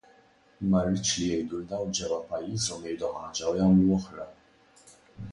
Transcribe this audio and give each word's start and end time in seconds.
Ma 0.69 0.79
rridx 0.85 1.09
li 1.17 1.25
jgħidu 1.33 1.59
li 1.59 1.67
dawn 1.73 1.91
ġewwa 1.99 2.17
pajjiżhom 2.31 2.87
jgħidu 2.87 3.11
ħaġa 3.17 3.51
u 3.51 3.53
jagħmlu 3.59 3.99
oħra! 3.99 4.25